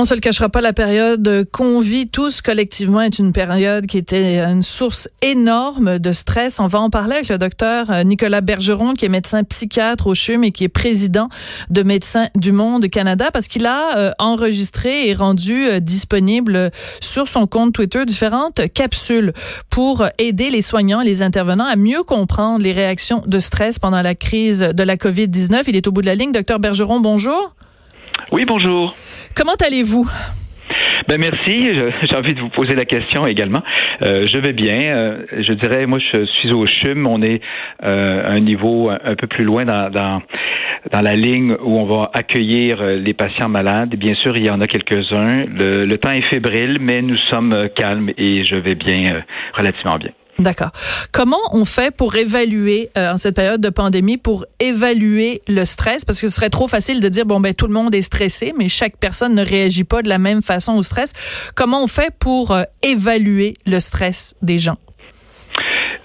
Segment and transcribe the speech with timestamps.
[0.00, 3.98] On se le cachera pas, la période qu'on vit tous collectivement est une période qui
[3.98, 6.60] était une source énorme de stress.
[6.60, 10.14] On va en parler avec le docteur euh, Nicolas Bergeron, qui est médecin psychiatre au
[10.14, 11.28] CHUM et qui est président
[11.70, 16.70] de Médecins du Monde Canada, parce qu'il a euh, enregistré et rendu euh, disponible
[17.00, 19.32] sur son compte Twitter différentes capsules
[19.68, 24.14] pour aider les soignants les intervenants à mieux comprendre les réactions de stress pendant la
[24.14, 25.64] crise de la COVID-19.
[25.66, 26.30] Il est au bout de la ligne.
[26.30, 27.56] Docteur Bergeron, bonjour.
[28.30, 28.94] Oui, bonjour.
[29.34, 30.06] Comment allez-vous?
[31.08, 31.64] Ben merci.
[32.02, 33.62] J'ai envie de vous poser la question également.
[34.06, 34.78] Euh, je vais bien.
[34.78, 37.06] Euh, je dirais, moi, je suis au CHUM.
[37.06, 37.40] On est
[37.82, 40.20] euh, un niveau un peu plus loin dans, dans,
[40.92, 43.96] dans la ligne où on va accueillir les patients malades.
[43.96, 45.46] Bien sûr, il y en a quelques-uns.
[45.46, 49.22] Le, le temps est fébrile, mais nous sommes calmes et je vais bien,
[49.54, 50.10] relativement bien.
[50.38, 50.70] D'accord.
[51.10, 56.04] Comment on fait pour évaluer euh, en cette période de pandémie pour évaluer le stress?
[56.04, 58.54] Parce que ce serait trop facile de dire bon ben tout le monde est stressé
[58.56, 61.12] mais chaque personne ne réagit pas de la même façon au stress.
[61.56, 64.78] Comment on fait pour euh, évaluer le stress des gens?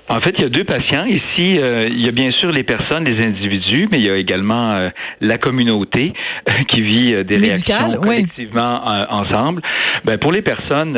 [0.10, 1.06] En fait, il y a deux patients.
[1.06, 4.18] Ici, euh, il y a bien sûr les personnes, les individus, mais il y a
[4.18, 4.90] également euh,
[5.22, 6.14] la communauté
[6.50, 8.80] euh, qui vit des réactions collectivement
[9.10, 9.62] ensemble.
[10.04, 10.94] Ben, pour les personnes,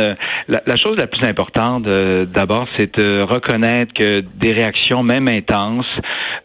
[0.47, 5.85] la, la, chose la plus importante, d'abord, c'est de reconnaître que des réactions, même intenses,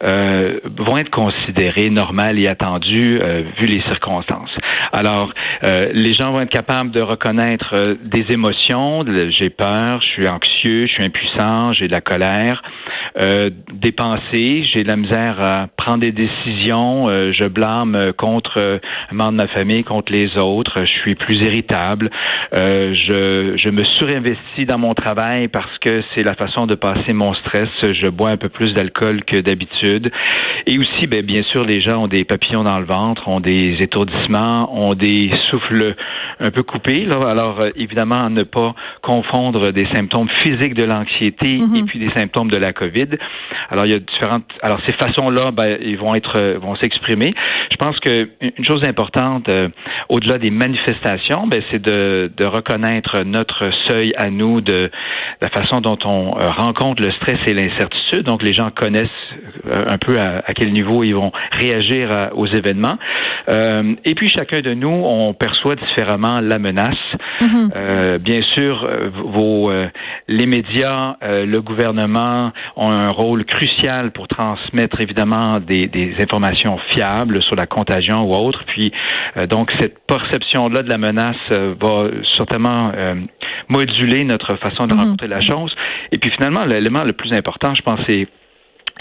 [0.02, 3.18] vont être considérées normales et attendues
[3.58, 4.50] vu les circonstances.
[4.92, 9.04] Alors, les gens vont être capables de reconnaître des émotions.
[9.30, 12.49] J'ai peur, je suis anxieux, je suis impuissant, j'ai de la colère
[13.18, 18.80] euh, dépenser, j'ai de la misère à prendre des décisions, euh, je blâme contre
[19.12, 22.10] un membre de ma famille, contre les autres, je suis plus irritable,
[22.58, 27.12] euh, je, je me surinvestis dans mon travail parce que c'est la façon de passer
[27.12, 30.10] mon stress, je bois un peu plus d'alcool que d'habitude.
[30.66, 33.76] Et aussi, ben, bien sûr, les gens ont des papillons dans le ventre, ont des
[33.80, 35.94] étourdissements, ont des souffles
[36.38, 37.06] un peu coupés.
[37.06, 37.18] Là.
[37.28, 41.84] Alors, évidemment, ne pas confondre des symptômes physiques de l'anxiété et mm-hmm.
[41.86, 43.08] puis des symptômes de la COVID.
[43.70, 44.44] Alors il y a différentes.
[44.62, 47.30] Alors ces façons-là, ben, ils vont être, euh, vont s'exprimer.
[47.70, 49.68] Je pense que une chose importante, euh,
[50.08, 54.90] au-delà des manifestations, ben, c'est de, de, reconnaître notre seuil à nous, de
[55.40, 58.24] la façon dont on euh, rencontre le stress et l'incertitude.
[58.24, 59.08] Donc les gens connaissent
[59.72, 62.98] un peu à, quel niveau ils vont réagir aux événements.
[63.48, 66.96] et puis chacun de nous, on perçoit différemment la menace.
[67.40, 68.18] Mm-hmm.
[68.18, 68.88] bien sûr,
[69.32, 69.70] vos
[70.28, 72.29] les médias, le gouvernement
[72.76, 78.32] ont un rôle crucial pour transmettre évidemment des, des informations fiables sur la contagion ou
[78.34, 78.64] autre.
[78.66, 78.92] Puis
[79.36, 83.14] euh, donc cette perception-là de la menace euh, va certainement euh,
[83.68, 84.98] moduler notre façon de mm-hmm.
[84.98, 85.74] rencontrer la chose.
[86.12, 88.26] Et puis finalement, l'élément le plus important, je pense, c'est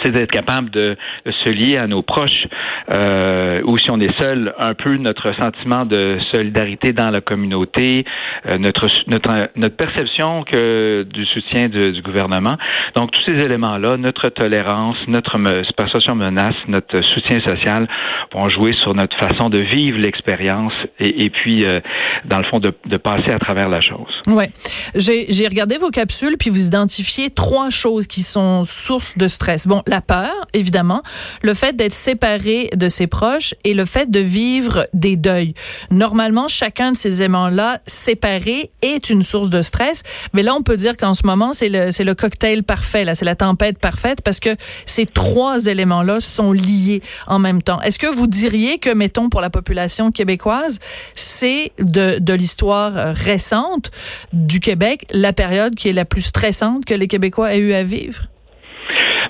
[0.03, 0.95] c'est d'être capable de,
[1.25, 2.47] se lier à nos proches,
[2.91, 8.05] euh, ou si on est seul, un peu notre sentiment de solidarité dans la communauté,
[8.45, 12.57] euh, notre, notre, notre perception que du soutien du gouvernement.
[12.95, 15.37] Donc tous ces éléments-là, notre tolérance, notre
[15.75, 17.87] perception menace, notre soutien social
[18.33, 21.79] vont jouer sur notre façon de vivre l'expérience et, et, puis euh,
[22.25, 24.21] dans le fond de, de, passer à travers la chose.
[24.27, 24.49] Ouais,
[24.95, 29.67] j'ai regardé vos capsules puis vous identifiez trois choses qui sont sources de stress.
[29.67, 31.01] Bon, la peur, évidemment,
[31.41, 35.53] le fait d'être séparé de ses proches et le fait de vivre des deuils.
[35.89, 40.77] Normalement, chacun de ces éléments-là séparés est une source de stress, mais là, on peut
[40.77, 44.39] dire qu'en ce moment, c'est le, le cocktail parfait, là, c'est la tempête parfaite parce
[44.39, 44.55] que
[44.85, 47.81] ces trois éléments-là sont liés en même temps.
[47.81, 50.79] Est-ce que vous diriez que, mettons, pour la population québécoise,
[51.15, 53.91] c'est de, de l'histoire récente
[54.33, 57.83] du Québec, la période qui est la plus stressante que les Québécois aient eu à
[57.83, 58.27] vivre?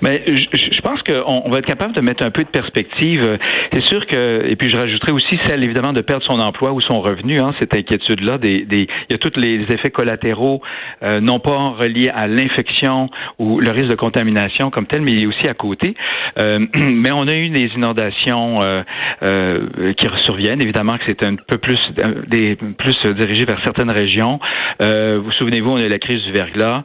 [0.01, 3.37] Mais je, je pense qu'on va être capable de mettre un peu de perspective.
[3.73, 6.81] C'est sûr que, et puis je rajouterais aussi celle évidemment de perdre son emploi ou
[6.81, 8.37] son revenu, hein, cette inquiétude-là.
[8.37, 10.61] Des, des, il y a tous les effets collatéraux,
[11.03, 15.47] euh, non pas reliés à l'infection ou le risque de contamination comme tel, mais aussi
[15.47, 15.95] à côté.
[16.41, 16.59] Euh,
[16.91, 18.81] mais on a eu des inondations euh,
[19.23, 20.61] euh, qui surviennent.
[20.61, 21.79] Évidemment que c'est un peu plus,
[22.27, 24.39] des, plus dirigé vers certaines régions.
[24.81, 26.83] Euh, vous souvenez-vous, on a eu la crise du verglas.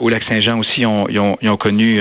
[0.00, 1.06] au lac Saint-Jean aussi, ils, ont,
[1.40, 1.96] ils ont connu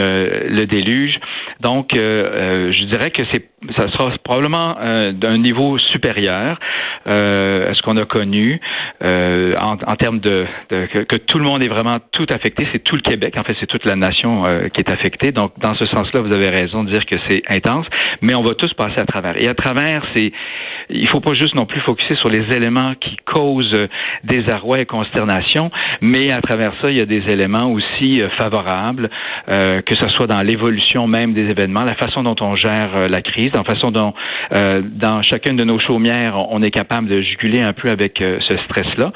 [0.48, 1.20] le déluge.
[1.60, 4.76] Donc, euh, euh, je dirais que c'est ça sera probablement
[5.14, 6.60] d'un niveau supérieur
[7.06, 8.60] à ce qu'on a connu
[9.02, 12.68] en, en, termes de, de que, tout le monde est vraiment tout affecté.
[12.72, 13.36] C'est tout le Québec.
[13.40, 15.32] En fait, c'est toute la nation qui est affectée.
[15.32, 17.86] Donc, dans ce sens-là, vous avez raison de dire que c'est intense,
[18.22, 19.42] mais on va tous passer à travers.
[19.42, 20.32] Et à travers, c'est
[20.90, 23.88] il faut pas juste non plus focuser sur les éléments qui causent
[24.24, 25.72] désarroi et consternation,
[26.02, 29.10] mais à travers ça, il y a des éléments aussi euh, favorables,
[29.48, 33.08] euh, que ce soit dans l'évolution même des événements, la façon dont on gère euh,
[33.08, 34.14] la crise, la façon dont
[34.52, 39.12] dans chacune de nos chaumières, on est capable de juguler un peu avec ce stress-là.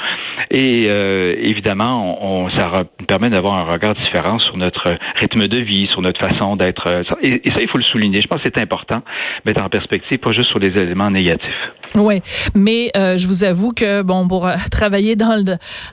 [0.52, 2.72] Et évidemment, on, ça
[3.08, 4.84] permet d'avoir un regard différent sur notre
[5.20, 6.88] rythme de vie, sur notre façon d'être.
[7.22, 8.22] Et, ça, il faut le souligner.
[8.22, 9.02] Je pense que c'est important,
[9.46, 11.72] mettre en perspective, pas juste sur les éléments négatifs.
[11.96, 12.22] Oui,
[12.56, 15.44] mais euh, je vous avoue que bon pour euh, travailler dans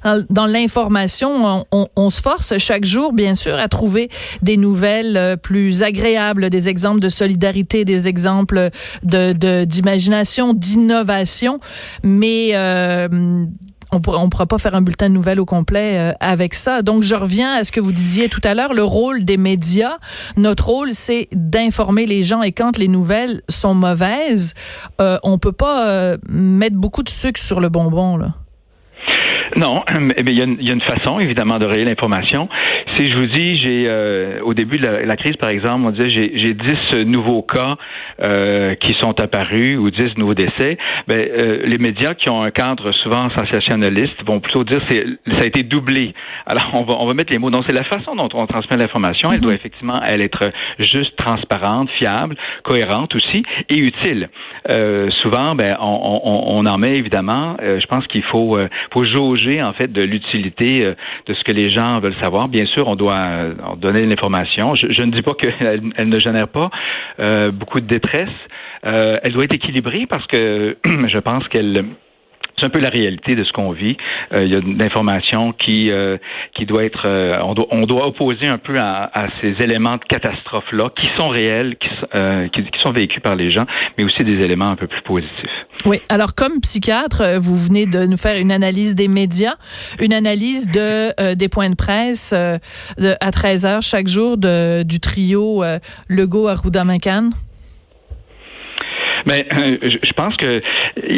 [0.05, 4.09] dans, l'information, on, se force chaque jour, bien sûr, à trouver
[4.43, 8.26] des nouvelles euh, plus agréables, des exemples de solidarité, des exemples
[9.03, 11.61] d'imagination, d'innovation,
[12.03, 12.55] mais
[13.93, 16.83] on pourra, on pourra pas faire un bulletin de nouvelles au complet euh, avec ça.
[16.83, 19.99] Donc, je reviens à ce que vous disiez tout à l'heure, le rôle des médias.
[20.37, 22.43] Notre rôle, c'est d'informer les gens.
[22.43, 24.55] Et quand les nouvelles sont mauvaises,
[25.01, 28.17] euh, on peut pas euh, mettre beaucoup de sucre sur le bonbon.
[28.17, 28.35] Là.
[29.57, 32.49] Non, mais il y, a une, y, a une façon évidemment de rayer l'information.
[32.97, 36.09] Si je vous dis, j'ai euh, au début de la, crise, par exemple, on disait
[36.09, 37.77] j'ai 10 nouveaux cas
[38.27, 40.77] euh, qui sont apparus ou 10 nouveaux décès.
[41.09, 45.05] Ben, euh, les médias qui ont un cadre souvent sensationnaliste vont plutôt dire c'est
[45.39, 46.15] ça a été doublé.
[46.47, 47.51] Alors on va on va mettre les mots.
[47.51, 49.31] Donc c'est la façon dont on transmet l'information.
[49.31, 49.43] Elle mhm.
[49.43, 54.29] doit effectivement elle être juste, transparente, fiable, cohérente aussi et utile.
[55.21, 57.57] souvent, ben on, on, on, en met évidemment.
[57.61, 58.59] je pense qu'il faut
[58.93, 60.95] faut jauger en fait de l'utilité euh,
[61.27, 62.49] de ce que les gens veulent savoir.
[62.49, 64.75] Bien sûr, on doit euh, donner l'information.
[64.75, 66.71] Je, ne dis pas qu'elle elle ne génère pas
[67.21, 68.37] euh, beaucoup de détresse.
[68.83, 70.77] elle doit être équilibrée parce que
[71.07, 71.85] je pense qu'elle
[72.59, 73.97] c'est un peu la réalité de ce qu'on vit.
[74.33, 75.91] il y a une information qui
[76.55, 77.07] qui doit être
[77.43, 79.11] on, doit, on doit opposer un peu à,
[79.41, 81.89] ces éléments de catastrophe là qui sont réels, qui,
[82.53, 83.67] qui, sont vécus par les gens,
[83.99, 85.51] mais aussi des éléments un peu plus positifs.
[85.85, 89.55] Oui, alors comme psychiatre, euh, vous venez de nous faire une analyse des médias,
[90.01, 92.59] une analyse de euh, des points de presse euh,
[92.99, 95.63] de, à 13 heures chaque jour de, du trio
[96.09, 97.31] Legault Arruda McCann.
[99.27, 100.63] Mais euh, je pense que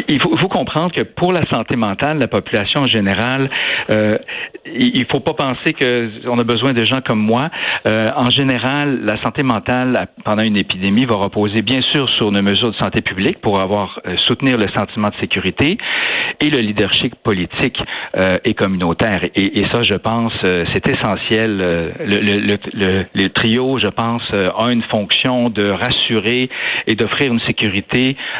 [0.07, 3.49] il faut, faut, comprendre que pour la santé mentale, la population en général,
[3.91, 4.17] euh,
[4.65, 7.49] il faut pas penser que on a besoin de gens comme moi.
[7.87, 12.41] Euh, en général, la santé mentale pendant une épidémie va reposer bien sûr sur nos
[12.41, 15.77] mesures de santé publique pour avoir euh, soutenir le sentiment de sécurité
[16.41, 17.77] et le leadership politique
[18.17, 19.23] euh, et communautaire.
[19.35, 21.57] Et, et, ça, je pense, c'est essentiel.
[21.57, 26.49] Le, le, le, le, trio, je pense, a une fonction de rassurer
[26.87, 27.98] et d'offrir une sécurité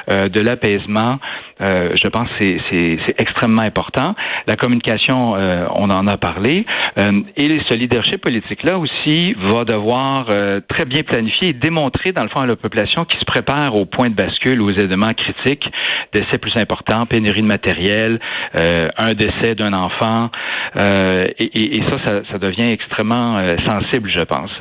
[0.09, 1.19] euh, de l'apaisement,
[1.61, 4.15] euh, je pense que c'est extrêmement important.
[4.47, 6.65] La communication, euh, on en a parlé,
[6.97, 10.27] et ce leadership politique-là aussi va devoir
[10.67, 13.85] très bien planifier et démontrer, dans le fond, à la population qui se prépare au
[13.85, 15.65] point de bascule, aux éléments critiques,
[16.13, 18.19] décès plus importants, pénurie de matériel,
[18.53, 20.29] un décès d'un enfant,
[20.75, 24.51] et, et, ça, ça, ça, devient extrêmement sensible, je pense.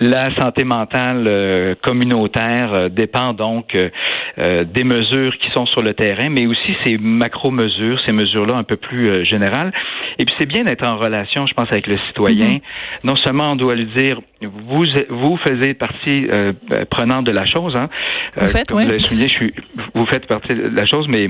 [0.00, 3.76] la santé mentale communautaire dépend donc
[4.38, 8.64] euh, des mesures qui sont sur le terrain, mais aussi ces macro-mesures, ces mesures-là un
[8.64, 9.72] peu plus euh, générales.
[10.18, 12.54] Et puis c'est bien d'être en relation, je pense, avec le citoyen.
[12.54, 12.60] Mm-hmm.
[13.04, 16.52] Non seulement on doit lui dire, vous vous faisiez partie euh,
[16.90, 17.74] prenante de la chose.
[17.76, 17.88] Hein,
[18.36, 18.84] vous faites, oui.
[18.86, 19.54] Je suis,
[19.94, 21.28] vous faites partie de la chose, mais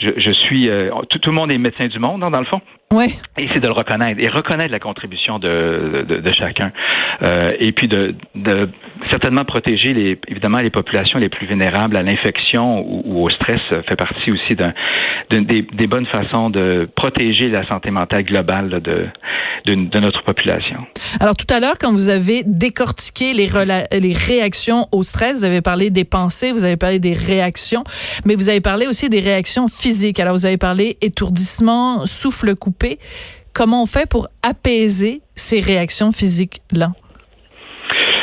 [0.00, 0.68] je, je suis.
[1.08, 2.60] tout, tout, le monde est médecin du monde, hein, dans le fond.
[2.92, 3.18] Oui.
[3.38, 6.72] Et c'est de le reconnaître et reconnaître la contribution de, de, de chacun.
[7.22, 8.68] Euh, et puis de, de,
[9.12, 13.96] certainement protéger les, évidemment les populations les plus vulnérables à l'infection ou, au stress fait
[13.96, 14.72] partie aussi d'un,
[15.30, 19.06] des, des, bonnes façons de protéger la santé mentale globale de,
[19.66, 20.78] de, notre population.
[21.20, 23.48] Alors tout à l'heure, quand vous avez décortiqué les,
[23.92, 27.84] les réactions au stress, vous avez parlé des pensées, vous avez parlé des réactions,
[28.24, 30.20] mais vous avez parlé aussi des réactions physiques.
[30.20, 32.98] Alors vous avez parlé étourdissement, souffle coupé
[33.54, 36.92] Comment on fait pour apaiser ces réactions physiques-là?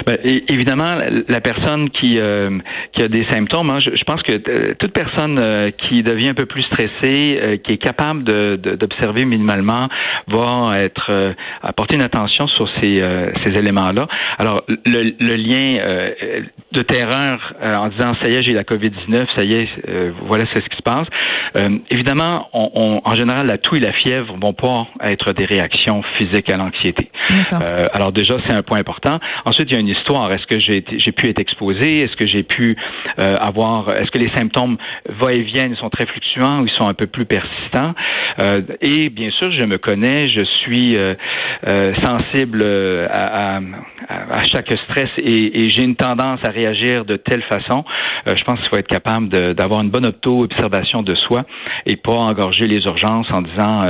[0.06, 0.96] Ben, évidemment,
[1.28, 2.58] la personne qui, euh,
[2.94, 6.34] qui a des symptômes, hein, je, pense que euh, toute personne euh, qui devient un
[6.34, 9.90] peu plus stressée, qui est capable d'observer minimalement,
[10.28, 13.04] va être apporter une attention sur ces,
[13.46, 14.08] ces éléments-là.
[14.38, 16.12] Alors, le, le lien
[16.72, 19.70] de terreur en disant ça y est, j'ai la COVID-19, ça y est,
[20.28, 21.08] voilà c'est ce qui se passe.
[21.90, 26.50] évidemment, on, en général, la toux et la fièvre vont pas être des réactions physiques
[26.52, 27.10] à l'anxiété.
[27.94, 29.20] alors déjà, c'est un point important.
[29.46, 30.32] Ensuite, il y a une histoire.
[30.32, 32.02] Est-ce que j'ai pu être exposé?
[32.02, 32.76] Est-ce que j'ai pu
[33.20, 37.08] euh, avoir Est-ce que les symptômes va-et-viennent sont très fluctuants ou ils sont un peu
[37.08, 37.94] plus persistants?
[38.42, 41.16] Euh, Et bien sûr, je me connais, je suis euh,
[42.04, 42.64] sensible
[43.12, 43.62] à, à,
[44.32, 47.84] à, chaque stress et, et j'ai une tendance à réagir de telle façon.
[48.26, 51.46] je pense qu'il faut être capable d'avoir une bonne auto-observation de soi
[51.86, 53.84] et pas engorger les urgences en disant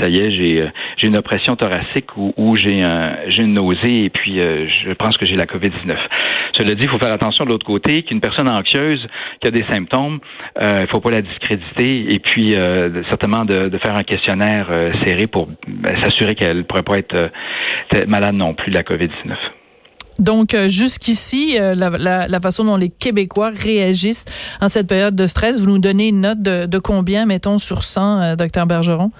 [0.00, 4.36] ça y est, j'ai j'ai une oppression thoracique ou, j'ai un, une nausée et puis
[4.36, 5.96] je pense que j'ai la COVID-19.
[6.56, 9.06] Cela dit, il faut faire attention de l'autre côté qu'une personne anxieuse
[9.40, 10.20] qui a des symptômes,
[10.62, 14.68] euh, il ne faut pas la discréditer et puis euh, certainement de, faire un questionnaire
[14.70, 17.30] euh, serré pour ben, s'assurer qu'elle ne pourrait pas être
[18.06, 19.36] malade non plus de la COVID-19.
[20.18, 24.24] Donc, jusqu'ici, la, façon dont les Québécois réagissent
[24.60, 27.82] en cette période de stress, vous nous donnez une note de, de combien, mettons, sur
[27.82, 29.10] 100, docteur Bergeron?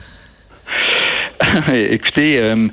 [1.73, 2.69] Écoutez, euh,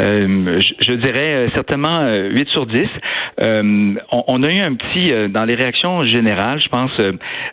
[0.00, 2.82] euh, je, dirais euh, certainement 8 sur 10.
[3.40, 6.90] On, a eu un petit, dans les réactions générales, je pense,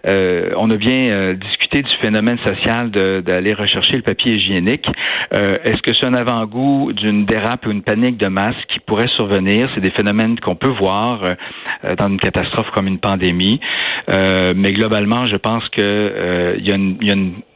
[0.06, 4.86] on a bien discuté du phénomène social d'aller rechercher le papier hygiénique.
[5.32, 9.70] Est-ce que c'est un avant-goût d'une dérape ou une panique de masse qui pourrait survenir?
[9.76, 11.24] C'est des phénomènes qu'on peut voir
[11.98, 13.60] dans une catastrophe comme une pandémie.
[14.10, 17.55] mais globalement, je pense que il y a une euh,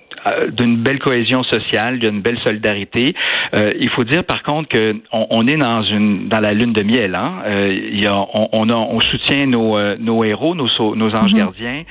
[0.51, 3.15] d'une belle cohésion sociale, d'une belle solidarité.
[3.55, 6.83] Euh, il faut dire par contre que on, est dans une dans la lune de
[6.83, 7.15] miel.
[7.15, 7.41] Hein?
[7.45, 11.15] Euh, il y a, on, on, a, on soutient nos, euh, nos héros, nos, nos
[11.15, 11.39] anges mhm.
[11.39, 11.83] gardiens.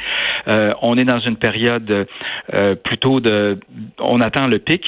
[0.82, 2.06] on est dans une période
[2.85, 3.58] plutôt de,
[3.99, 4.85] on attend le pic.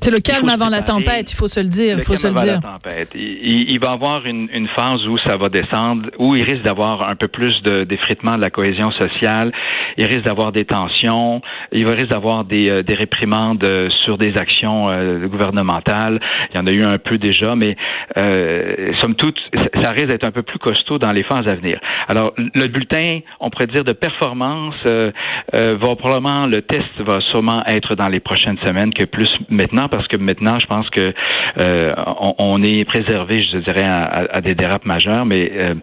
[0.00, 1.98] C'est le calme avant la tempête, il faut se le dire.
[1.98, 2.60] Il faut se le dire.
[2.62, 3.10] La tempête.
[3.14, 7.08] Il, il, va avoir une, une, phase où ça va descendre, où il risque d'avoir
[7.08, 9.52] un peu plus d'effritement de, la cohésion sociale.
[9.98, 11.42] Il risque d'avoir des tensions.
[11.72, 16.18] Il risque d'avoir des, euh, des réprimandes euh, sur des actions euh, gouvernementales.
[16.50, 17.76] Il y en a eu un peu déjà, mais
[18.20, 19.38] euh, somme toute,
[19.82, 21.78] ça risque d'être un peu plus costaud dans les phases à venir.
[22.08, 25.10] Alors, le bulletin, on pourrait dire de performance, euh,
[25.52, 30.06] va probablement le test va sûrement être dans les prochaines semaines que plus maintenant parce
[30.08, 31.12] que maintenant, je pense que
[31.58, 31.94] euh,
[32.38, 35.74] on, est préservé, je dirais, à, des dérapes majeures, mais euh,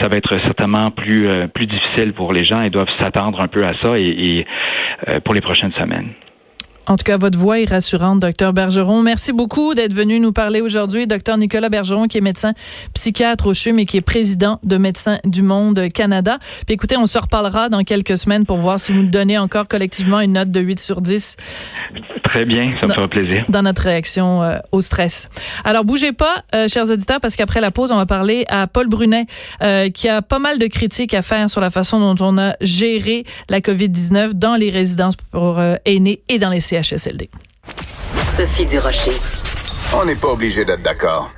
[0.00, 2.62] ça, va être certainement plus euh, plus difficile pour les gens.
[2.62, 4.46] Ils doivent s'attendre un peu à ça et,
[5.24, 6.08] pour les prochaines semaines.
[6.88, 9.02] En tout cas, votre voix est rassurante, docteur Bergeron.
[9.02, 11.06] Merci beaucoup d'être venu nous parler aujourd'hui.
[11.06, 12.54] Docteur Nicolas Bergeron, qui est médecin
[12.94, 16.38] psychiatre au CHUM et qui est président de Médecins du Monde Canada.
[16.64, 19.68] Puis écoutez, on se reparlera dans quelques semaines pour voir si vous nous donnez encore
[19.68, 21.36] collectivement une note de 8 sur 10.
[22.28, 23.44] Très bien, ça me fera plaisir.
[23.48, 25.30] Dans notre réaction euh, au stress.
[25.64, 28.86] Alors, bougez pas, euh, chers auditeurs, parce qu'après la pause, on va parler à Paul
[28.86, 29.24] Brunet,
[29.62, 32.54] euh, qui a pas mal de critiques à faire sur la façon dont on a
[32.60, 37.30] géré la COVID-19 dans les résidences pour aînés et dans les CHSLD.
[38.36, 39.12] Sophie Durocher.
[39.94, 41.32] On n'est pas obligé d'être d'accord.